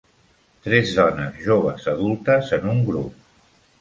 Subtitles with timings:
[0.67, 3.29] Tres dones joves adultes en un grup.